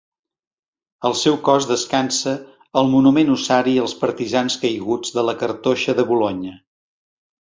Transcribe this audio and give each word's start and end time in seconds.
El 1.09 1.13
seu 1.17 1.35
cos 1.49 1.65
descansa 1.71 2.31
al 2.81 2.89
Monument 2.93 3.29
Ossari 3.33 3.75
als 3.81 3.93
Partisans 4.05 4.55
Caiguts 4.63 5.13
de 5.19 5.25
la 5.29 5.37
Cartoixa 5.43 5.95
de 6.01 6.07
Bolonya. 6.13 6.55